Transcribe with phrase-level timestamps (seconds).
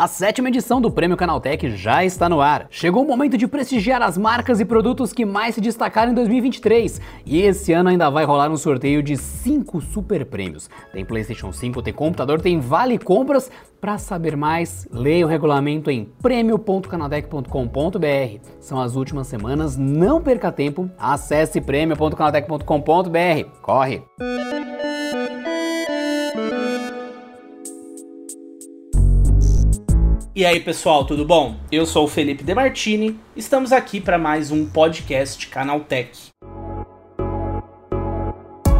[0.00, 2.66] A sétima edição do Prêmio Canaltech já está no ar.
[2.70, 6.98] Chegou o momento de prestigiar as marcas e produtos que mais se destacaram em 2023.
[7.26, 10.70] E esse ano ainda vai rolar um sorteio de 5 super prêmios.
[10.90, 13.50] Tem PlayStation 5, tem computador, tem vale compras.
[13.78, 18.40] Para saber mais, leia o regulamento em prêmio.canaltech.com.br.
[18.58, 20.90] São as últimas semanas, não perca tempo.
[20.98, 23.60] Acesse prêmio.canaltech.com.br.
[23.60, 24.02] Corre!
[30.40, 31.54] E aí pessoal, tudo bom?
[31.70, 36.30] Eu sou o Felipe Demartini, estamos aqui para mais um podcast Canaltech.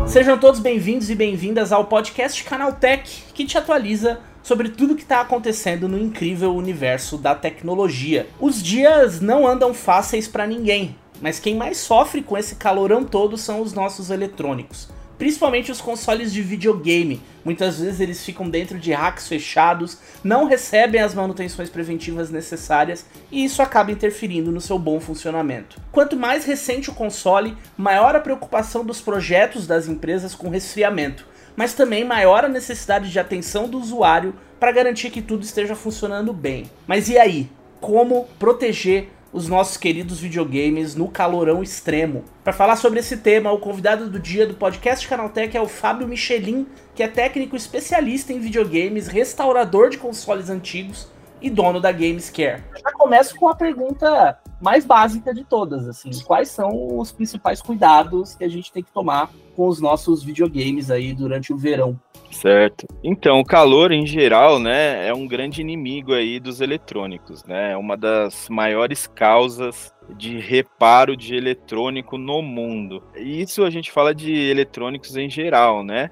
[0.07, 5.21] Sejam todos bem-vindos e bem-vindas ao podcast Canaltech, que te atualiza sobre tudo que está
[5.21, 8.27] acontecendo no incrível universo da tecnologia.
[8.41, 13.37] Os dias não andam fáceis para ninguém, mas quem mais sofre com esse calorão todo
[13.37, 14.89] são os nossos eletrônicos
[15.21, 17.21] principalmente os consoles de videogame.
[17.45, 23.45] Muitas vezes eles ficam dentro de racks fechados, não recebem as manutenções preventivas necessárias e
[23.45, 25.79] isso acaba interferindo no seu bom funcionamento.
[25.93, 31.75] Quanto mais recente o console, maior a preocupação dos projetos das empresas com resfriamento, mas
[31.75, 36.65] também maior a necessidade de atenção do usuário para garantir que tudo esteja funcionando bem.
[36.87, 37.51] Mas e aí?
[37.79, 42.25] Como proteger os nossos queridos videogames no calorão extremo.
[42.43, 46.09] Para falar sobre esse tema, o convidado do dia do podcast Canaltech é o Fábio
[46.09, 51.09] Michelin, que é técnico especialista em videogames, restaurador de consoles antigos
[51.41, 52.63] e dono da Gamescare.
[52.83, 58.35] Já começo com a pergunta mais básica de todas, assim, quais são os principais cuidados
[58.35, 62.01] que a gente tem que tomar com os nossos videogames aí durante o verão?
[62.31, 62.87] Certo.
[63.05, 67.73] Então, o calor em geral, né, é um grande inimigo aí dos eletrônicos, né?
[67.73, 73.03] É uma das maiores causas de reparo de eletrônico no mundo.
[73.15, 76.11] Isso a gente fala de eletrônicos em geral, né?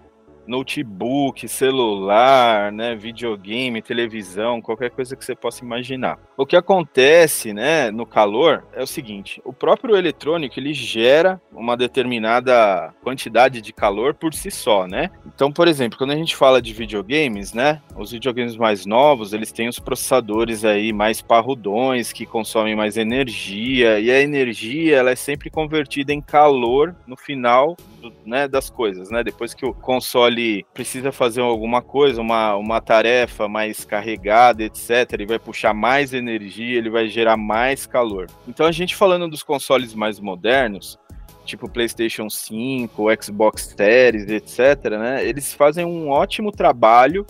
[0.49, 6.19] Notebook, celular, né, videogame, televisão, qualquer coisa que você possa imaginar.
[6.37, 11.77] O que acontece, né, no calor é o seguinte: o próprio eletrônico ele gera uma
[11.77, 15.11] determinada quantidade de calor por si só, né?
[15.27, 19.53] Então, por exemplo, quando a gente fala de videogames, né, os videogames mais novos eles
[19.53, 25.17] têm os processadores aí mais parrudões que consomem mais energia e a energia ela é
[25.17, 29.23] sempre convertida em calor no final do, né, das coisas, né?
[29.23, 35.27] Depois que o console precisa fazer alguma coisa, uma, uma tarefa mais carregada, etc., ele
[35.27, 38.27] vai puxar mais energia, ele vai gerar mais calor.
[38.47, 40.99] Então a gente falando dos consoles mais modernos,
[41.45, 45.27] tipo PlayStation 5, Xbox Series, etc., né?
[45.27, 47.27] Eles fazem um ótimo trabalho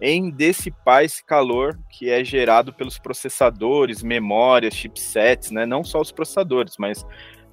[0.00, 5.64] em dissipar esse calor que é gerado pelos processadores, memórias, chipsets, né?
[5.64, 7.04] Não só os processadores, mas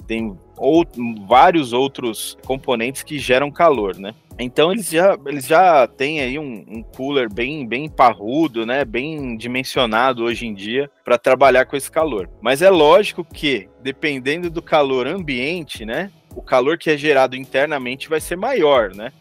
[0.07, 0.85] tem ou,
[1.27, 4.13] vários outros componentes que geram calor, né?
[4.39, 8.83] Então eles já, eles já têm aí um, um cooler bem, bem parrudo, né?
[8.83, 12.29] Bem dimensionado hoje em dia para trabalhar com esse calor.
[12.41, 16.11] Mas é lógico que, dependendo do calor ambiente, né?
[16.35, 19.11] O calor que é gerado internamente vai ser maior, né?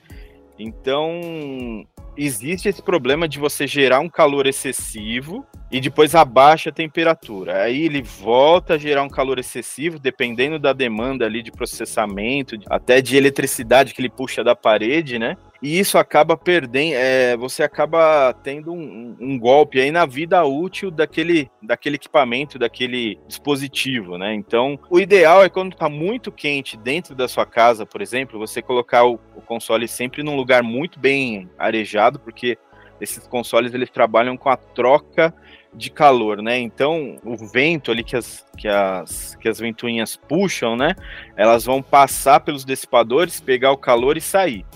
[0.59, 1.84] Então,
[2.17, 7.62] existe esse problema de você gerar um calor excessivo e depois abaixa a temperatura.
[7.62, 13.00] Aí ele volta a gerar um calor excessivo, dependendo da demanda ali de processamento, até
[13.00, 15.37] de eletricidade que ele puxa da parede, né?
[15.62, 20.91] E isso acaba perdendo, é, você acaba tendo um, um, golpe aí na vida útil
[20.91, 24.34] daquele, daquele equipamento, daquele dispositivo, né?
[24.34, 28.61] Então, o ideal é quando está muito quente dentro da sua casa, por exemplo, você
[28.61, 32.59] colocar o, o console sempre num lugar muito bem arejado, porque
[33.00, 35.33] esses consoles eles trabalham com a troca
[35.73, 36.59] de calor, né?
[36.59, 40.97] Então, o vento ali que as, que as, que as ventoinhas puxam, né?
[41.37, 44.67] Elas vão passar pelos dissipadores, pegar o calor e sair.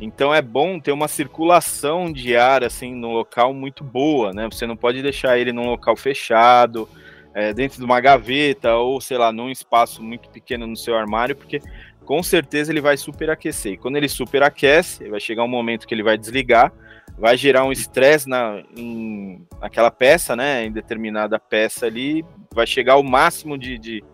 [0.00, 4.48] Então é bom ter uma circulação de ar assim no local muito boa, né?
[4.50, 6.88] Você não pode deixar ele num local fechado,
[7.34, 11.36] é, dentro de uma gaveta ou sei lá, num espaço muito pequeno no seu armário,
[11.36, 11.60] porque
[12.04, 13.74] com certeza ele vai superaquecer.
[13.74, 16.72] E quando ele superaquece, vai chegar um momento que ele vai desligar
[17.20, 20.64] vai gerar um estresse na, em, naquela peça, né?
[20.64, 24.04] Em determinada peça ali, vai chegar ao máximo de, de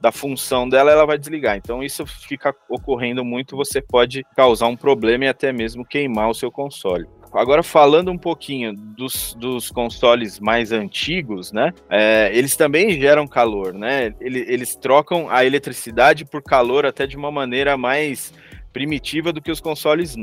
[0.00, 1.56] da função dela, ela vai desligar.
[1.56, 6.34] Então, isso fica ocorrendo muito, você pode causar um problema e até mesmo queimar o
[6.34, 7.06] seu console.
[7.32, 11.74] Agora, falando um pouquinho dos, dos consoles mais antigos, né?
[11.90, 14.14] É, eles também geram calor, né?
[14.20, 18.32] Eles, eles trocam a eletricidade por calor até de uma maneira mais
[18.72, 20.16] primitiva do que os consoles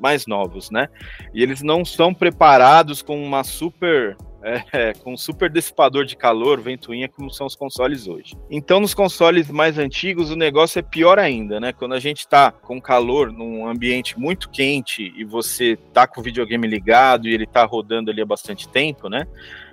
[0.00, 0.88] mais novos, né?
[1.32, 7.08] E eles não são preparados com uma super é, com super dissipador de calor, ventoinha,
[7.08, 8.36] como são os consoles hoje.
[8.50, 11.72] Então, nos consoles mais antigos, o negócio é pior ainda, né?
[11.72, 16.24] Quando a gente está com calor num ambiente muito quente e você tá com o
[16.24, 19.26] videogame ligado e ele tá rodando ali há bastante tempo, né?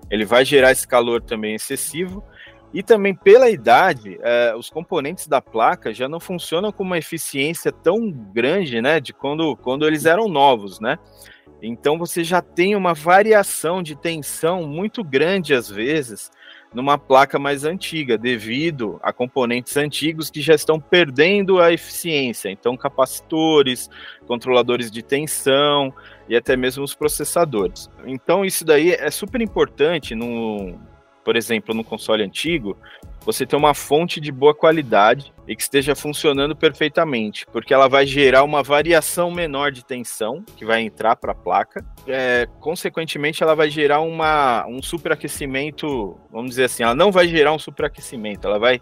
[0.10, 2.24] Ele vai gerar esse calor também excessivo.
[2.74, 7.72] E também pela idade, é, os componentes da placa já não funcionam com uma eficiência
[7.72, 9.00] tão grande, né?
[9.00, 11.00] De quando, quando eles eram novos, né?
[11.68, 16.32] Então você já tem uma variação de tensão muito grande às vezes
[16.76, 22.50] numa placa mais antiga, devido a componentes antigos que já estão perdendo a eficiência.
[22.50, 23.90] Então, capacitores,
[24.28, 25.94] controladores de tensão
[26.28, 27.90] e até mesmo os processadores.
[28.06, 30.78] Então, isso daí é super importante no,
[31.24, 32.78] por exemplo, no console antigo,
[33.25, 38.06] você ter uma fonte de boa qualidade e que esteja funcionando perfeitamente, porque ela vai
[38.06, 41.83] gerar uma variação menor de tensão que vai entrar para a placa.
[42.07, 47.51] É, consequentemente, ela vai gerar uma, um superaquecimento, vamos dizer assim, ela não vai gerar
[47.51, 48.80] um superaquecimento, ela vai,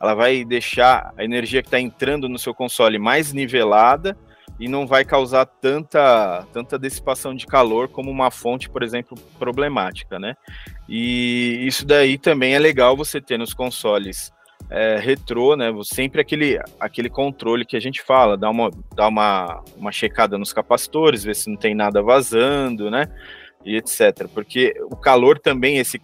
[0.00, 4.16] ela vai deixar a energia que está entrando no seu console mais nivelada
[4.58, 10.18] e não vai causar tanta, tanta dissipação de calor como uma fonte, por exemplo, problemática,
[10.18, 10.36] né?
[10.88, 14.32] E isso daí também é legal você ter nos consoles
[14.70, 15.72] é, retrô, né?
[15.82, 20.52] Sempre aquele, aquele controle que a gente fala, dá uma, dá uma, uma checada nos
[20.52, 23.08] capacitores, ver se não tem nada vazando, né?
[23.64, 24.28] E etc.
[24.32, 26.00] Porque o calor também, esse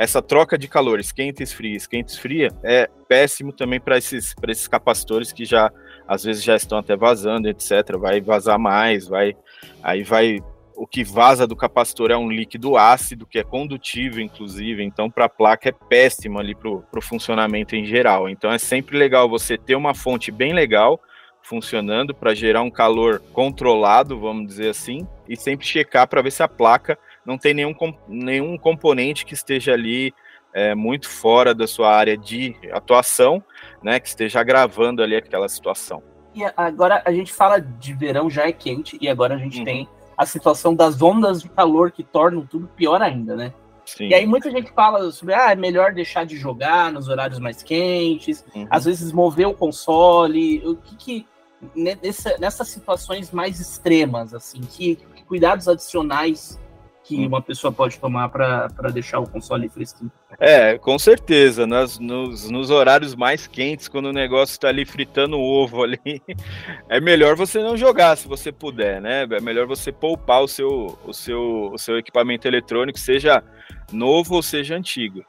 [0.00, 4.34] essa troca de calor, esquenta e esfria, esquenta e esfria, é péssimo também para esses,
[4.48, 5.70] esses capacitores que já
[6.10, 7.96] às vezes já estão até vazando, etc.
[7.96, 9.36] Vai vazar mais, vai
[9.80, 10.40] aí vai
[10.74, 14.82] o que vaza do capacitor é um líquido ácido que é condutível, inclusive.
[14.82, 18.28] Então, para a placa é péssimo ali para o funcionamento em geral.
[18.28, 20.98] Então, é sempre legal você ter uma fonte bem legal
[21.42, 26.42] funcionando para gerar um calor controlado, vamos dizer assim, e sempre checar para ver se
[26.42, 27.74] a placa não tem nenhum,
[28.08, 30.12] nenhum componente que esteja ali
[30.52, 33.42] é, muito fora da sua área de atuação,
[33.82, 36.02] né, que esteja agravando ali aquela situação.
[36.34, 39.64] E agora a gente fala de verão já é quente e agora a gente uhum.
[39.64, 43.52] tem a situação das ondas de calor que tornam tudo pior ainda, né?
[43.84, 44.08] Sim.
[44.08, 47.62] E aí muita gente fala sobre ah, é melhor deixar de jogar nos horários mais
[47.62, 48.66] quentes, uhum.
[48.70, 50.64] às vezes mover o console.
[50.64, 51.26] O que, que
[51.74, 56.60] nessa, nessas situações mais extremas, assim, que, que cuidados adicionais
[57.10, 60.10] que uma pessoa pode tomar para deixar o console fresquinho.
[60.38, 61.66] É, com certeza.
[61.66, 65.98] Nas, nos, nos horários mais quentes, quando o negócio está ali fritando o ovo ali,
[66.88, 69.24] é melhor você não jogar se você puder, né?
[69.28, 73.42] É melhor você poupar o seu, o seu, o seu equipamento eletrônico, seja
[73.92, 75.24] novo ou seja antigo.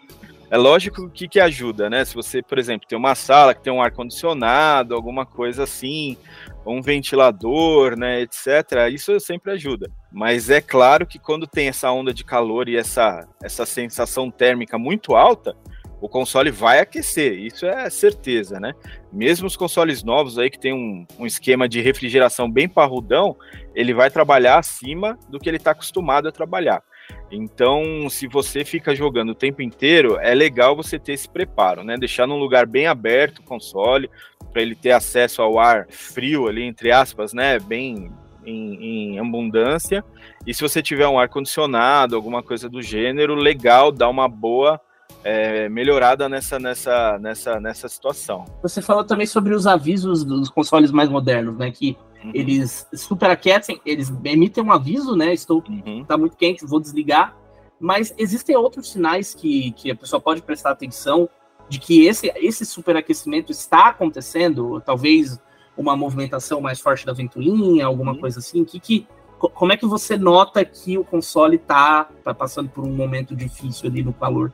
[0.52, 2.04] É lógico que, que ajuda, né?
[2.04, 6.18] Se você, por exemplo, tem uma sala que tem um ar-condicionado, alguma coisa assim,
[6.66, 9.90] um ventilador, né, etc., isso sempre ajuda.
[10.12, 14.78] Mas é claro que quando tem essa onda de calor e essa, essa sensação térmica
[14.78, 15.56] muito alta,
[16.02, 18.74] o console vai aquecer, isso é certeza, né?
[19.14, 23.38] Mesmo os consoles novos aí que tem um, um esquema de refrigeração bem parrudão,
[23.74, 26.84] ele vai trabalhar acima do que ele está acostumado a trabalhar.
[27.32, 31.98] Então, se você fica jogando o tempo inteiro, é legal você ter esse preparo, né?
[31.98, 34.10] Deixar num lugar bem aberto o console,
[34.52, 37.58] para ele ter acesso ao ar frio ali, entre aspas, né?
[37.60, 38.12] Bem
[38.46, 40.04] em, em abundância.
[40.46, 44.80] E se você tiver um ar condicionado, alguma coisa do gênero, legal, dá uma boa
[45.24, 48.46] é, melhorada nessa, nessa, nessa, nessa situação.
[48.62, 51.72] Você falou também sobre os avisos dos consoles mais modernos, né?
[51.72, 52.32] Que uhum.
[52.34, 55.34] eles superaquecem, eles emitem um aviso, né?
[55.34, 56.04] Estou uhum.
[56.06, 57.38] tá muito quente, vou desligar.
[57.80, 61.30] Mas existem outros sinais que, que a pessoa pode prestar atenção
[61.68, 65.40] de que esse, esse superaquecimento está acontecendo, talvez
[65.76, 68.20] uma movimentação mais forte da ventoinha, alguma uhum.
[68.20, 69.08] coisa assim, que, que
[69.50, 73.90] como é que você nota que o console está tá passando por um momento difícil
[73.90, 74.54] ali no calor?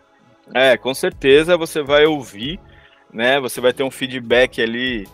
[0.54, 2.60] É, com certeza você vai ouvir,
[3.12, 3.40] né?
[3.42, 5.06] Você vai ter um feedback ali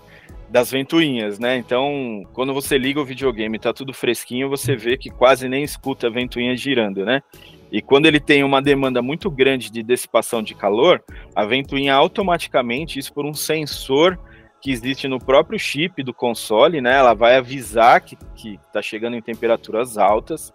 [0.54, 1.58] das ventoinhas, né?
[1.58, 6.06] Então, quando você liga o videogame, tá tudo fresquinho, você vê que quase nem escuta
[6.06, 7.24] a ventoinha girando, né?
[7.72, 11.04] E quando ele tem uma demanda muito grande de dissipação de calor,
[11.36, 14.20] a ventoinha automaticamente, isso por um sensor
[14.62, 17.00] que existe no próprio chip do console, né?
[17.00, 20.54] Ela vai avisar que, que tá chegando em temperaturas altas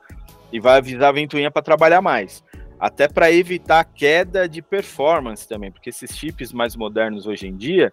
[0.53, 2.45] e vai avisar a ventoinha para trabalhar mais
[2.79, 7.93] até para evitar queda de performance também, porque esses chips mais modernos hoje em dia,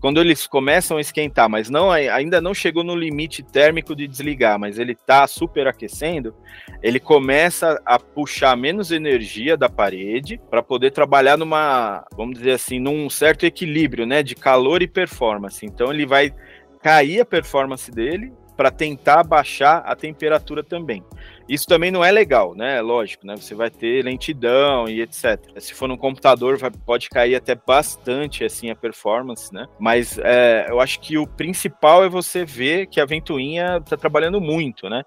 [0.00, 4.58] quando eles começam a esquentar, mas não ainda não chegou no limite térmico de desligar,
[4.58, 6.34] mas ele está superaquecendo,
[6.82, 12.78] ele começa a puxar menos energia da parede para poder trabalhar numa, vamos dizer assim,
[12.78, 15.64] num certo equilíbrio, né, de calor e performance.
[15.64, 16.34] Então ele vai
[16.82, 21.04] cair a performance dele para tentar baixar a temperatura também.
[21.48, 22.80] Isso também não é legal, né?
[22.80, 23.36] Lógico, né?
[23.36, 25.38] Você vai ter lentidão e etc.
[25.58, 29.66] Se for no computador, vai, pode cair até bastante assim a performance, né?
[29.78, 34.40] Mas é, eu acho que o principal é você ver que a ventoinha está trabalhando
[34.40, 35.04] muito, né?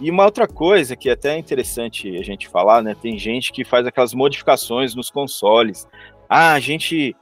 [0.00, 2.96] E uma outra coisa que é até interessante a gente falar, né?
[3.00, 5.86] Tem gente que faz aquelas modificações nos consoles.
[6.28, 7.14] Ah, a gente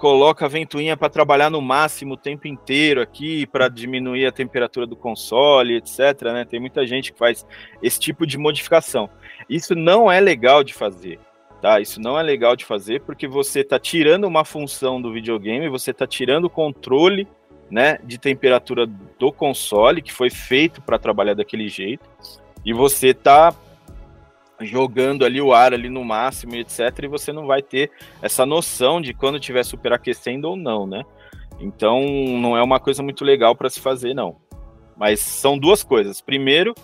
[0.00, 4.86] coloca a ventoinha para trabalhar no máximo o tempo inteiro aqui, para diminuir a temperatura
[4.86, 6.22] do console, etc.
[6.22, 6.46] Né?
[6.46, 7.46] Tem muita gente que faz
[7.82, 9.10] esse tipo de modificação.
[9.46, 11.20] Isso não é legal de fazer.
[11.60, 11.80] Tá?
[11.80, 15.90] Isso não é legal de fazer porque você está tirando uma função do videogame, você
[15.90, 17.28] está tirando o controle
[17.70, 22.08] né, de temperatura do console, que foi feito para trabalhar daquele jeito,
[22.64, 23.54] e você está
[24.60, 26.80] jogando ali o ar ali no máximo, etc.
[27.02, 27.90] E você não vai ter
[28.20, 31.02] essa noção de quando estiver superaquecendo ou não, né?
[31.58, 32.00] Então
[32.38, 34.36] não é uma coisa muito legal para se fazer, não.
[34.96, 36.20] Mas são duas coisas.
[36.20, 36.74] Primeiro,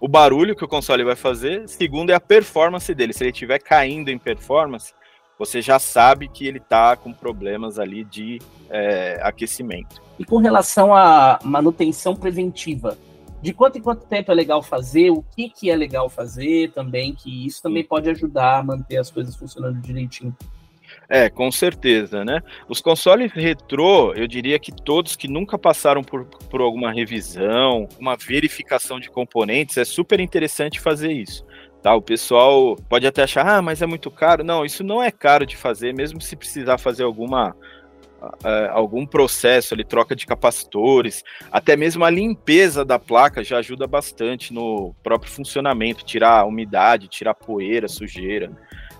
[0.00, 1.68] o barulho que o console vai fazer.
[1.68, 3.12] Segundo, é a performance dele.
[3.12, 4.92] Se ele estiver caindo em performance,
[5.38, 8.38] você já sabe que ele está com problemas ali de
[8.70, 10.02] é, aquecimento.
[10.18, 12.96] E com relação à manutenção preventiva,
[13.44, 17.14] de quanto em quanto tempo é legal fazer, o que, que é legal fazer também,
[17.14, 20.34] que isso também pode ajudar a manter as coisas funcionando direitinho.
[21.10, 22.40] É, com certeza, né?
[22.66, 28.16] Os consoles retrô, eu diria que todos que nunca passaram por, por alguma revisão, uma
[28.16, 31.44] verificação de componentes, é super interessante fazer isso.
[31.82, 34.42] Tá, o pessoal pode até achar, ah, mas é muito caro.
[34.42, 37.54] Não, isso não é caro de fazer, mesmo se precisar fazer alguma
[38.72, 44.52] algum processo ali, troca de capacitores, até mesmo a limpeza da placa já ajuda bastante
[44.52, 48.50] no próprio funcionamento, tirar umidade, tirar poeira, sujeira,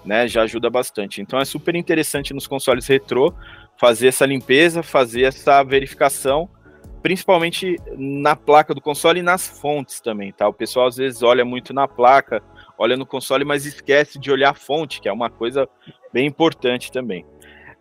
[0.05, 0.29] né?
[0.29, 1.21] Já ajuda bastante.
[1.21, 3.33] Então é super interessante nos consoles retrô
[3.77, 6.49] fazer essa limpeza, fazer essa verificação,
[7.03, 10.49] principalmente na placa do console e nas fontes também, tá?
[10.49, 12.43] O pessoal às vezes olha muito na placa,
[12.79, 15.69] olha no console, mas esquece de olhar a fonte, que é uma coisa
[16.13, 17.25] bem importante também.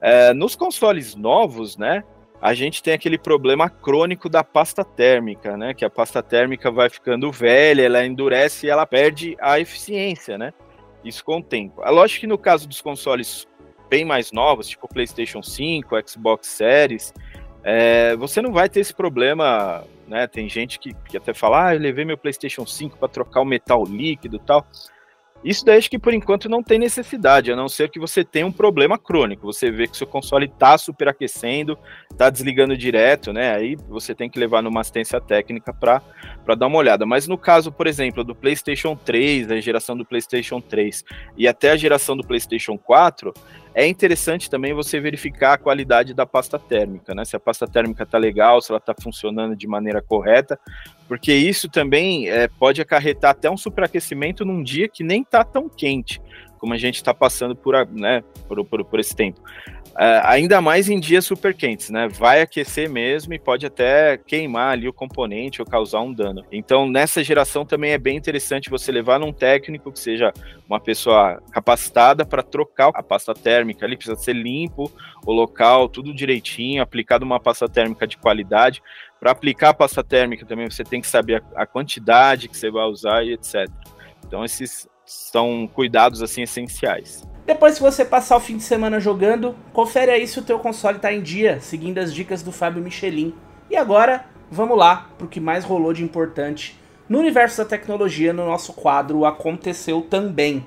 [0.05, 2.03] É, nos consoles novos, né,
[2.41, 6.89] a gente tem aquele problema crônico da pasta térmica, né, que a pasta térmica vai
[6.89, 10.53] ficando velha, ela endurece e ela perde a eficiência, né,
[11.05, 11.81] isso com o tempo.
[11.85, 13.47] É lógico que no caso dos consoles
[13.89, 17.13] bem mais novos, tipo PlayStation 5, Xbox Series,
[17.63, 20.27] é, você não vai ter esse problema, né?
[20.27, 23.45] Tem gente que, que até fala, ah, eu levei meu PlayStation 5 para trocar o
[23.45, 24.67] metal líquido e tal.
[25.43, 28.45] Isso daí acho que por enquanto não tem necessidade, a não ser que você tenha
[28.45, 29.45] um problema crônico.
[29.45, 31.77] Você vê que seu console está superaquecendo,
[32.09, 33.53] está desligando direto, né?
[33.53, 36.01] Aí você tem que levar numa assistência técnica para
[36.55, 37.05] dar uma olhada.
[37.05, 41.03] Mas no caso, por exemplo, do PlayStation 3, a geração do PlayStation 3
[41.37, 43.33] e até a geração do PlayStation 4,
[43.75, 47.25] é interessante também você verificar a qualidade da pasta térmica, né?
[47.25, 50.59] Se a pasta térmica está legal, se ela está funcionando de maneira correta,
[51.07, 55.67] porque isso também é, pode acarretar até um superaquecimento num dia que nem está tão
[55.67, 56.21] quente,
[56.63, 59.37] como a gente está passando por, né, por, por, por esse tempo.
[59.87, 62.07] Uh, ainda mais em dias super quentes, né?
[62.07, 66.41] Vai aquecer mesmo e pode até queimar ali o componente ou causar um dano.
[66.53, 70.31] Então, nessa geração também é bem interessante você levar num técnico que seja
[70.65, 74.89] uma pessoa capacitada para trocar a pasta térmica ali, precisa ser limpo
[75.25, 78.81] o local, tudo direitinho, aplicado uma pasta térmica de qualidade.
[79.19, 82.71] Para aplicar a pasta térmica também você tem que saber a, a quantidade que você
[82.71, 83.69] vai usar e etc.
[84.25, 87.27] Então, esses são cuidados assim essenciais.
[87.45, 90.97] Depois, se você passar o fim de semana jogando, confere aí se o teu console
[90.97, 93.35] está em dia, seguindo as dicas do Fábio Michelin.
[93.69, 96.79] E agora, vamos lá para o que mais rolou de importante
[97.09, 100.65] no universo da tecnologia no nosso quadro Aconteceu Também.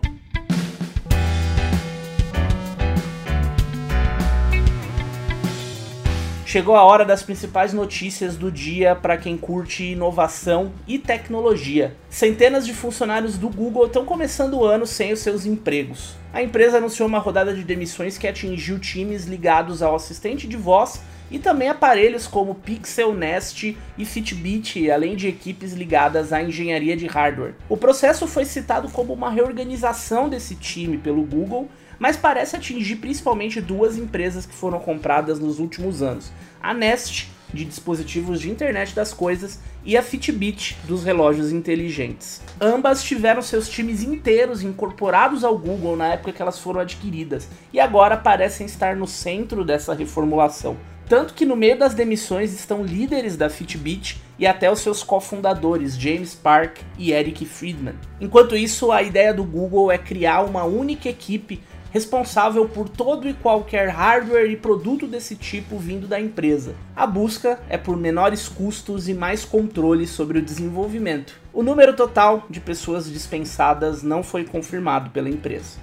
[6.56, 11.94] Chegou a hora das principais notícias do dia para quem curte inovação e tecnologia.
[12.08, 16.16] Centenas de funcionários do Google estão começando o ano sem os seus empregos.
[16.32, 21.02] A empresa anunciou uma rodada de demissões que atingiu times ligados ao assistente de voz
[21.30, 27.06] e também aparelhos como Pixel, Nest e Fitbit, além de equipes ligadas à engenharia de
[27.06, 27.54] hardware.
[27.68, 33.60] O processo foi citado como uma reorganização desse time pelo Google mas parece atingir principalmente
[33.60, 36.30] duas empresas que foram compradas nos últimos anos:
[36.62, 42.42] a Nest, de dispositivos de internet das coisas, e a Fitbit, dos relógios inteligentes.
[42.60, 47.78] Ambas tiveram seus times inteiros incorporados ao Google na época que elas foram adquiridas, e
[47.78, 50.76] agora parecem estar no centro dessa reformulação.
[51.08, 55.96] Tanto que no meio das demissões estão líderes da Fitbit e até os seus cofundadores,
[55.96, 57.94] James Park e Eric Friedman.
[58.20, 61.62] Enquanto isso, a ideia do Google é criar uma única equipe
[61.96, 66.74] responsável por todo e qualquer hardware e produto desse tipo vindo da empresa.
[66.94, 71.40] A busca é por menores custos e mais controle sobre o desenvolvimento.
[71.54, 75.78] O número total de pessoas dispensadas não foi confirmado pela empresa.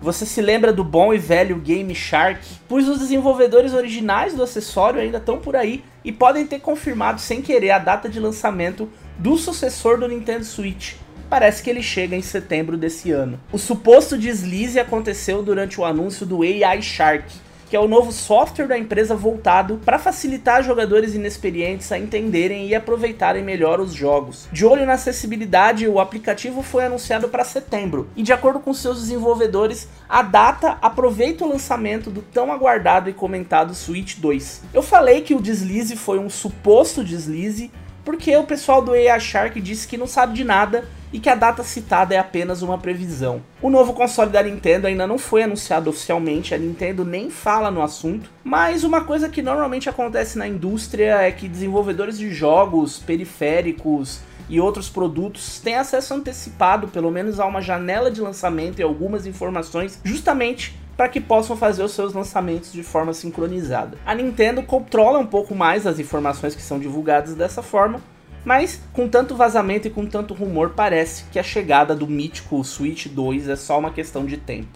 [0.00, 2.40] Você se lembra do bom e velho Game Shark?
[2.68, 7.42] Pois os desenvolvedores originais do acessório ainda estão por aí e podem ter confirmado sem
[7.42, 8.88] querer a data de lançamento
[9.18, 10.94] do sucessor do Nintendo Switch.
[11.28, 13.38] Parece que ele chega em setembro desse ano.
[13.52, 17.30] O suposto deslize aconteceu durante o anúncio do AI Shark,
[17.68, 22.74] que é o novo software da empresa voltado para facilitar jogadores inexperientes a entenderem e
[22.74, 24.48] aproveitarem melhor os jogos.
[24.50, 29.00] De olho na acessibilidade, o aplicativo foi anunciado para setembro e, de acordo com seus
[29.00, 34.62] desenvolvedores, a data aproveita o lançamento do tão aguardado e comentado Switch 2.
[34.72, 37.70] Eu falei que o deslize foi um suposto deslize
[38.02, 41.34] porque o pessoal do AI Shark disse que não sabe de nada e que a
[41.34, 43.42] data citada é apenas uma previsão.
[43.62, 47.82] O novo console da Nintendo ainda não foi anunciado oficialmente, a Nintendo nem fala no
[47.82, 54.20] assunto, mas uma coisa que normalmente acontece na indústria é que desenvolvedores de jogos, periféricos
[54.48, 59.26] e outros produtos têm acesso antecipado, pelo menos a uma janela de lançamento e algumas
[59.26, 63.96] informações, justamente para que possam fazer os seus lançamentos de forma sincronizada.
[64.04, 68.00] A Nintendo controla um pouco mais as informações que são divulgadas dessa forma,
[68.48, 73.06] mas com tanto vazamento e com tanto rumor, parece que a chegada do mítico Switch
[73.06, 74.70] 2 é só uma questão de tempo.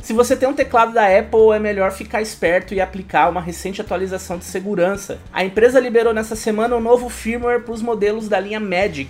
[0.00, 3.80] Se você tem um teclado da Apple, é melhor ficar esperto e aplicar uma recente
[3.80, 5.20] atualização de segurança.
[5.32, 9.08] A empresa liberou nessa semana um novo firmware para os modelos da linha Magic,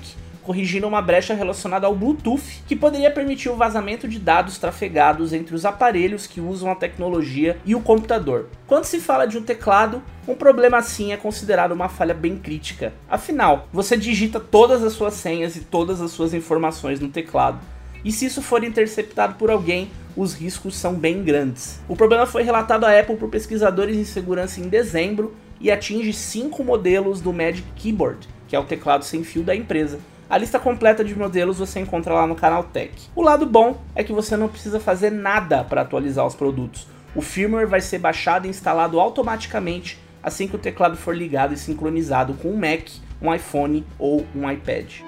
[0.49, 5.55] corrigindo uma brecha relacionada ao Bluetooth, que poderia permitir o vazamento de dados trafegados entre
[5.55, 8.49] os aparelhos que usam a tecnologia e o computador.
[8.67, 12.95] Quando se fala de um teclado, um problema assim é considerado uma falha bem crítica.
[13.11, 17.59] Afinal, você digita todas as suas senhas e todas as suas informações no teclado.
[18.03, 21.79] E se isso for interceptado por alguém, os riscos são bem grandes.
[21.87, 26.65] O problema foi relatado à Apple por pesquisadores em segurança em dezembro e atinge cinco
[26.65, 29.99] modelos do Magic Keyboard, que é o teclado sem fio da empresa,
[30.31, 32.93] a lista completa de modelos você encontra lá no canal Tech.
[33.15, 36.87] O lado bom é que você não precisa fazer nada para atualizar os produtos.
[37.15, 41.57] O firmware vai ser baixado e instalado automaticamente assim que o teclado for ligado e
[41.57, 42.89] sincronizado com um Mac,
[43.23, 45.01] um iPhone ou um iPad.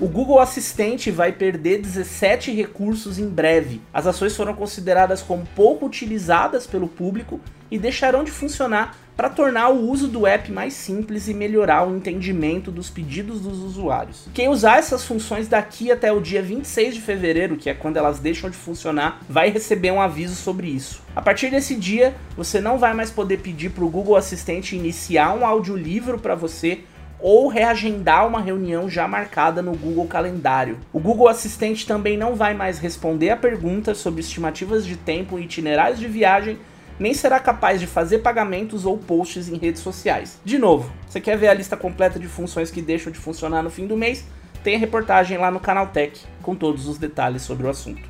[0.00, 3.80] O Google Assistente vai perder 17 recursos em breve.
[3.92, 9.70] As ações foram consideradas como pouco utilizadas pelo público e deixarão de funcionar para tornar
[9.70, 14.28] o uso do app mais simples e melhorar o entendimento dos pedidos dos usuários.
[14.32, 18.20] Quem usar essas funções daqui até o dia 26 de fevereiro, que é quando elas
[18.20, 21.02] deixam de funcionar, vai receber um aviso sobre isso.
[21.16, 25.34] A partir desse dia, você não vai mais poder pedir para o Google Assistente iniciar
[25.34, 26.84] um audiolivro para você
[27.20, 30.78] ou reagendar uma reunião já marcada no Google Calendário.
[30.92, 35.44] O Google Assistente também não vai mais responder a perguntas sobre estimativas de tempo e
[35.44, 36.58] itinerários de viagem
[36.98, 40.40] nem será capaz de fazer pagamentos ou posts em redes sociais.
[40.44, 43.70] De novo, você quer ver a lista completa de funções que deixam de funcionar no
[43.70, 44.24] fim do mês?
[44.64, 48.02] Tem a reportagem lá no canal Tech com todos os detalhes sobre o assunto.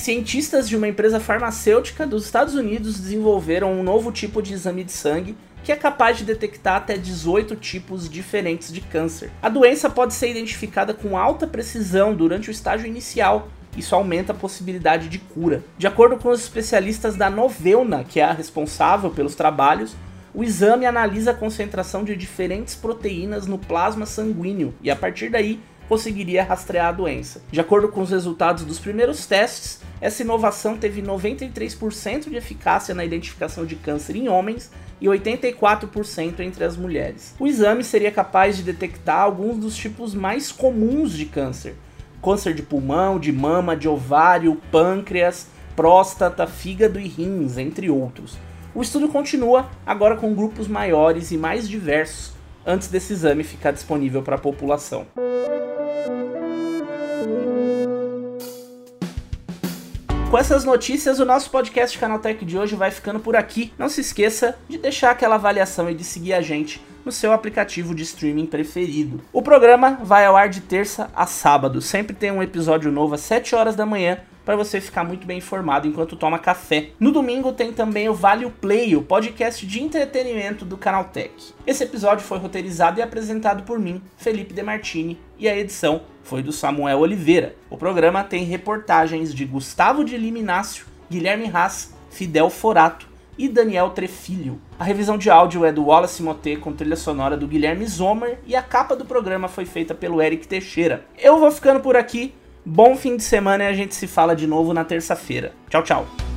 [0.00, 4.92] Cientistas de uma empresa farmacêutica dos Estados Unidos desenvolveram um novo tipo de exame de
[4.92, 9.30] sangue que é capaz de detectar até 18 tipos diferentes de câncer.
[9.42, 14.34] A doença pode ser identificada com alta precisão durante o estágio inicial isso aumenta a
[14.34, 15.62] possibilidade de cura.
[15.78, 19.94] De acordo com os especialistas da Novelna, que é a responsável pelos trabalhos,
[20.34, 25.60] o exame analisa a concentração de diferentes proteínas no plasma sanguíneo e a partir daí
[25.90, 27.42] conseguiria rastrear a doença.
[27.50, 33.04] De acordo com os resultados dos primeiros testes, essa inovação teve 93% de eficácia na
[33.04, 37.34] identificação de câncer em homens e 84% entre as mulheres.
[37.40, 41.74] O exame seria capaz de detectar alguns dos tipos mais comuns de câncer,
[42.22, 48.38] câncer de pulmão, de mama, de ovário, pâncreas, próstata, fígado e rins, entre outros.
[48.72, 52.32] O estudo continua agora com grupos maiores e mais diversos
[52.64, 55.04] antes desse exame ficar disponível para a população.
[60.30, 63.72] Com essas notícias, o nosso podcast Canaltech de hoje vai ficando por aqui.
[63.76, 67.92] Não se esqueça de deixar aquela avaliação e de seguir a gente no seu aplicativo
[67.96, 69.20] de streaming preferido.
[69.32, 73.22] O programa vai ao ar de terça a sábado, sempre tem um episódio novo às
[73.22, 76.88] 7 horas da manhã para você ficar muito bem informado enquanto toma café.
[76.98, 81.30] No domingo tem também o Vale o Play, o podcast de entretenimento do Canal Tech.
[81.64, 86.50] Esse episódio foi roteirizado e apresentado por mim, Felipe Demartini, e a edição foi do
[86.50, 87.54] Samuel Oliveira.
[87.70, 93.08] O programa tem reportagens de Gustavo de Liminácio, Guilherme Haas, Fidel Forato
[93.38, 94.60] e Daniel Trefilho.
[94.76, 98.56] A revisão de áudio é do Wallace Motet com trilha sonora do Guilherme Zomer e
[98.56, 101.06] a capa do programa foi feita pelo Eric Teixeira.
[101.16, 102.34] Eu vou ficando por aqui.
[102.64, 105.52] Bom fim de semana e a gente se fala de novo na terça-feira.
[105.68, 106.29] Tchau, tchau.